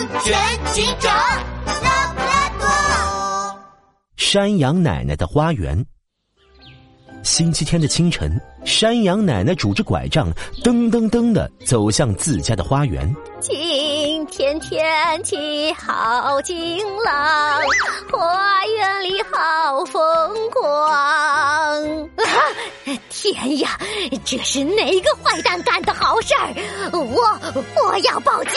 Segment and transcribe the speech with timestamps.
[0.00, 1.14] 安全警长
[1.82, 3.60] 拉布拉多。
[4.16, 5.84] 山羊奶奶的花园。
[7.22, 10.32] 星期天的清晨，山羊奶奶拄着拐杖，
[10.64, 13.14] 噔噔噔的走向自家的花园。
[13.40, 17.60] 今天天气好晴朗，
[18.10, 20.90] 花园里好风光。
[20.90, 21.74] 啊！
[23.10, 23.78] 天呀，
[24.24, 26.90] 这是哪个坏蛋干的好事儿？
[26.92, 27.38] 我
[27.84, 28.52] 我要报警！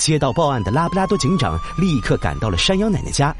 [0.00, 3.36] 接到报案的拉布拉多警长立刻赶到了山羊奶奶家。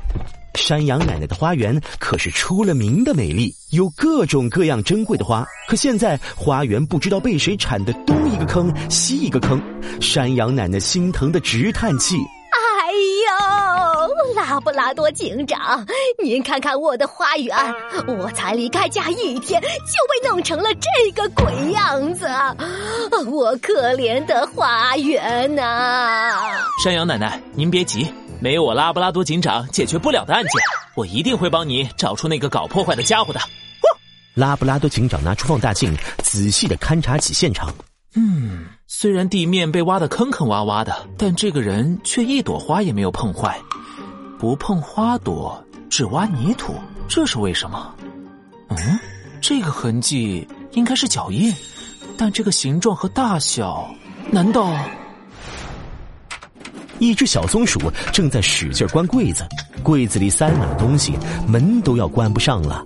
[0.56, 5.42] 山羊奶奶的花园可是出了名的美丽，有各种各样珍贵的花。
[5.68, 9.60] 可现在花园不知道被谁铲得东一个坑西一个坑，
[10.00, 12.16] 山羊奶奶心疼的直叹气：“，
[14.50, 15.86] 拉布拉多警长，
[16.20, 17.56] 您看看我的花园，
[18.08, 22.26] 我才离开家一天就被弄成了这个鬼样子，
[23.30, 26.32] 我可怜的花园呐！”
[26.82, 28.12] 山羊奶奶，您别急。
[28.40, 30.52] 没有我拉布拉多警长解决不了的案件，
[30.96, 33.38] 我一定会帮你找出那个搞破坏的家伙的。
[34.34, 37.72] 拉布拉多警长拿出放大镜，仔细的勘察起现场。
[38.16, 43.56] 嗯，虽然地面被挖得坑坑洼洼的，但这个人却一朵花也没有碰坏。
[44.40, 46.74] 不碰花朵，只挖泥土，
[47.06, 47.94] 这是为什么？
[48.68, 48.98] 嗯，
[49.38, 51.54] 这个痕迹应该是脚印，
[52.16, 53.86] 但这个形状和大小，
[54.30, 54.74] 难道？
[57.00, 57.78] 一只小松鼠
[58.14, 59.46] 正在使劲关柜子，
[59.82, 62.82] 柜子里塞满了东西，门都要关不上了。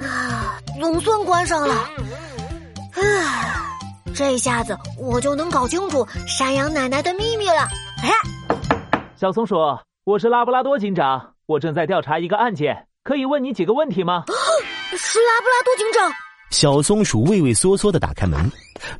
[0.00, 1.74] 啊，总算关上了。
[2.90, 3.70] 啊，
[4.12, 7.68] 这下子我就能搞清楚山羊奶奶的秘密了。
[8.02, 8.10] 哎，
[9.16, 9.56] 小松鼠，
[10.04, 14.24] 我是拉布拉多警长，我正在调查一个案件，可以问你几个问题吗？
[14.96, 16.10] 是拉布拉多警长。
[16.50, 18.40] 小松鼠畏畏缩缩的打开门。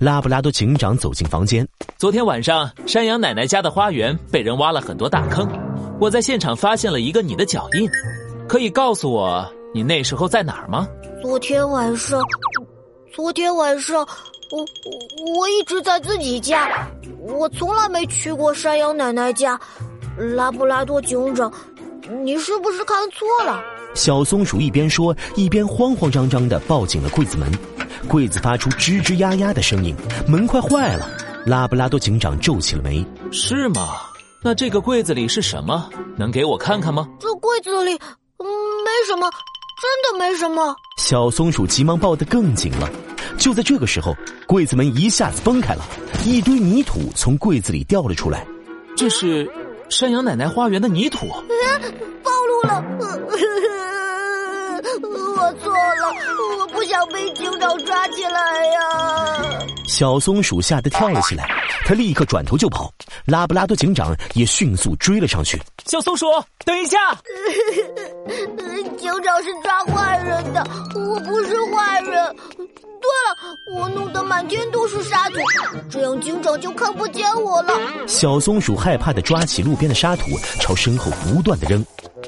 [0.00, 1.66] 拉布拉多警长走进房间。
[1.96, 5.46] 昨天晚上，山羊奶奶家的花园被人挖了很多大坑，
[6.00, 7.88] 我在现场发现了一个你的脚印，
[8.48, 10.88] 可以告诉我你那时候在哪儿吗？
[11.22, 12.20] 昨天晚上，
[13.14, 14.06] 昨天晚上，
[14.50, 14.64] 我
[15.34, 16.88] 我一直在自己家，
[17.20, 19.58] 我从来没去过山羊奶奶家。
[20.36, 21.52] 拉布拉多警长，
[22.24, 23.62] 你是不是看错了？
[23.94, 27.50] 小松鼠一边说，一边慌慌张张的抱紧了柜子门。
[28.08, 29.94] 柜子发出吱吱呀呀的声音，
[30.28, 31.08] 门快坏了。
[31.44, 33.96] 拉布拉多警长皱起了眉：“是吗？
[34.42, 35.90] 那这个柜子里是什么？
[36.16, 37.94] 能给我看看吗？”这柜子里，
[38.38, 38.46] 嗯，
[38.84, 39.28] 没什么，
[39.80, 40.74] 真的没什么。
[40.98, 42.88] 小松鼠急忙抱得更紧了。
[43.38, 44.16] 就在这个时候，
[44.46, 45.84] 柜子门一下子崩开了，
[46.24, 48.46] 一堆泥土从柜子里掉了出来。
[48.96, 49.50] 这是
[49.90, 51.26] 山羊奶奶花园的泥土，
[52.22, 52.82] 暴露了。
[55.02, 56.14] 我错了，
[56.58, 58.80] 我不想被警长抓起来呀！
[59.86, 61.46] 小松鼠吓得跳了起来，
[61.84, 62.90] 它立刻转头就跑。
[63.26, 65.60] 拉布拉多警长也迅速追了上去。
[65.84, 66.26] 小松鼠，
[66.64, 66.96] 等一下！
[69.16, 70.62] 警长是抓坏人的，
[70.94, 72.36] 我不是坏人。
[72.52, 75.36] 对了，我弄得满天都是沙土，
[75.88, 77.72] 这样警长就看不见我了。
[78.06, 81.82] 小松鼠害怕的抓起路边的沙土，朝身后不断的扔。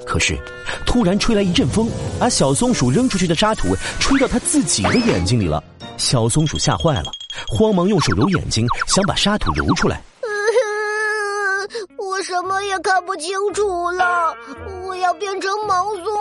[0.06, 0.38] 可是，
[0.86, 5.62] 突然吹来一阵风，把小松鼠扔出去的沙土吹到它自己的眼睛里了。
[5.98, 7.12] 小松鼠吓坏了，
[7.48, 10.00] 慌忙用手揉眼睛，想把沙土揉出来。
[11.98, 14.34] 我什么也看不清楚了，
[14.82, 16.17] 我要变成盲松。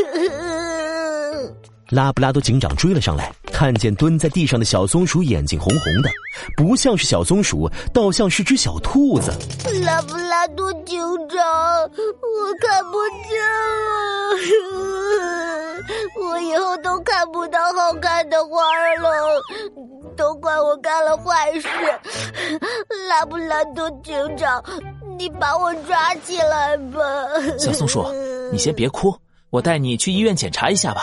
[1.90, 6.10] 拉布拉多警长追了上来，看见蹲在地上的小松鼠眼睛红红的，
[6.56, 9.32] 不像是小松鼠，倒像是只小兔子。
[9.84, 11.36] 拉布拉多警长，
[11.82, 13.40] 我看不见
[13.88, 13.90] 了，
[16.22, 18.62] 我以后都看不到好看的花
[19.02, 19.10] 了，
[20.16, 21.66] 都怪我干了坏事。
[23.08, 24.62] 拉布拉多警长，
[25.18, 27.00] 你把我抓起来吧。
[27.58, 28.06] 小松鼠，
[28.52, 29.12] 你先别哭，
[29.50, 31.02] 我带你去医院检查一下吧。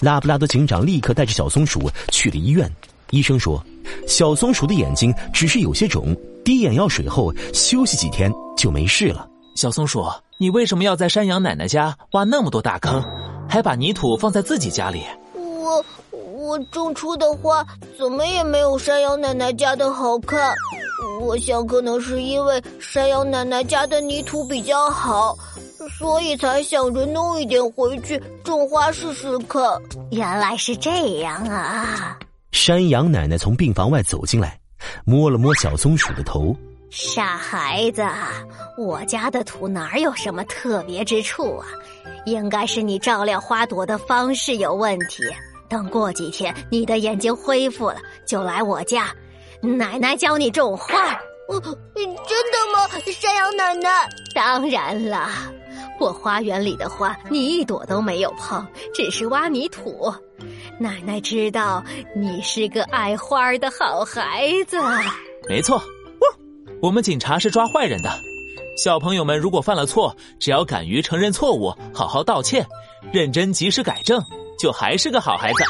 [0.00, 2.70] 拉布拉多警长立刻带着小松鼠去了医院。
[3.10, 3.64] 医生说，
[4.06, 9.26] 小松鼠的眼睛只是有些肿，滴眼药水后休息几天就没事了。
[9.56, 10.04] 小松鼠，
[10.38, 13.02] 你为什么要在山羊奶奶家挖那么多大坑，
[13.48, 15.02] 还把泥土放在自己家里？
[15.34, 15.84] 我
[16.20, 17.66] 我种出的花
[17.98, 20.54] 怎么也没有山羊奶奶家的好看。
[21.22, 25.36] 我想可能是因为山羊奶奶家的泥土比较好。
[25.88, 29.62] 所以才想着弄一点回去种花试试看。
[30.10, 32.18] 原来是这样啊！
[32.52, 34.58] 山羊奶奶从病房外走进来，
[35.04, 36.56] 摸了摸小松鼠的头。
[36.90, 38.02] 傻孩子，
[38.78, 41.66] 我家的土哪有什么特别之处啊？
[42.24, 45.22] 应该是你照料花朵的方式有问题。
[45.68, 49.14] 等过几天你的眼睛恢复了，就来我家，
[49.60, 51.20] 奶奶教你种花。
[51.48, 53.90] 真的吗，山羊奶奶？
[54.34, 55.28] 当然了，
[55.98, 58.64] 我花园里的花你一朵都没有碰，
[58.94, 60.12] 只是挖泥土。
[60.78, 61.82] 奶奶知道
[62.14, 64.76] 你是个爱花的好孩子。
[65.48, 65.82] 没错，
[66.80, 68.10] 我们警察是抓坏人的。
[68.76, 72.64] 小朋友们如果犯了错，只要敢于承认错误，好好道歉，
[73.12, 74.22] 认真及时改正，
[74.56, 75.64] 就还是个好孩子。